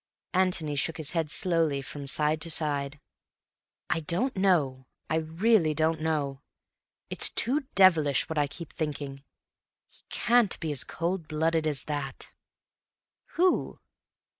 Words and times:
Antony 0.33 0.75
shook 0.75 0.97
his 0.97 1.11
head 1.11 1.29
slowly 1.29 1.79
from 1.79 2.07
side 2.07 2.41
to 2.41 2.49
side. 2.49 2.99
"I 3.87 3.99
don't 3.99 4.35
know; 4.35 4.87
really 5.07 5.69
I 5.69 5.73
don't 5.73 6.01
know. 6.01 6.41
It's 7.11 7.29
too 7.29 7.67
devilish 7.75 8.27
what 8.27 8.39
I 8.39 8.47
keep 8.47 8.73
thinking. 8.73 9.23
He 9.87 10.01
can't 10.09 10.59
be 10.59 10.71
as 10.71 10.83
cold 10.83 11.27
blooded 11.27 11.67
as 11.67 11.83
that." 11.83 12.29
"Who?" 13.33 13.79